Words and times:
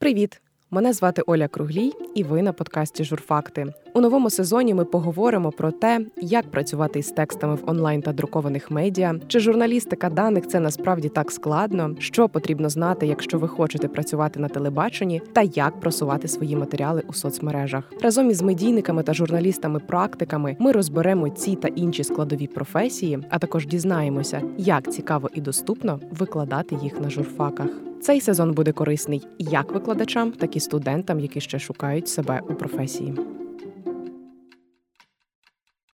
Привіт! 0.00 0.40
Мене 0.70 0.92
звати 0.92 1.22
Оля 1.26 1.48
Круглій, 1.48 1.92
і 2.14 2.24
ви 2.24 2.42
на 2.42 2.52
подкасті 2.52 3.04
Журфакти. 3.04 3.66
У 3.94 4.00
новому 4.00 4.30
сезоні 4.30 4.74
ми 4.74 4.84
поговоримо 4.84 5.52
про 5.52 5.70
те, 5.70 6.00
як 6.16 6.50
працювати 6.50 6.98
із 6.98 7.10
текстами 7.10 7.54
в 7.54 7.70
онлайн 7.70 8.02
та 8.02 8.12
друкованих 8.12 8.70
медіа, 8.70 9.14
чи 9.28 9.40
журналістика 9.40 10.10
даних 10.10 10.46
це 10.46 10.60
насправді 10.60 11.08
так 11.08 11.32
складно, 11.32 11.94
що 11.98 12.28
потрібно 12.28 12.68
знати, 12.68 13.06
якщо 13.06 13.38
ви 13.38 13.48
хочете 13.48 13.88
працювати 13.88 14.40
на 14.40 14.48
телебаченні, 14.48 15.22
та 15.32 15.42
як 15.42 15.80
просувати 15.80 16.28
свої 16.28 16.56
матеріали 16.56 17.02
у 17.08 17.12
соцмережах. 17.12 17.92
Разом 18.02 18.30
із 18.30 18.42
медійниками 18.42 19.02
та 19.02 19.14
журналістами-практиками 19.14 20.56
ми 20.58 20.72
розберемо 20.72 21.28
ці 21.28 21.56
та 21.56 21.68
інші 21.68 22.04
складові 22.04 22.46
професії, 22.46 23.18
а 23.30 23.38
також 23.38 23.66
дізнаємося, 23.66 24.42
як 24.58 24.92
цікаво 24.92 25.30
і 25.34 25.40
доступно 25.40 26.00
викладати 26.10 26.78
їх 26.82 27.00
на 27.00 27.10
журфаках. 27.10 27.89
Цей 28.00 28.20
сезон 28.20 28.52
буде 28.52 28.72
корисний 28.72 29.26
як 29.38 29.72
викладачам, 29.72 30.32
так 30.32 30.56
і 30.56 30.60
студентам, 30.60 31.20
які 31.20 31.40
ще 31.40 31.58
шукають 31.58 32.08
себе 32.08 32.40
у 32.50 32.54
професії. 32.54 33.14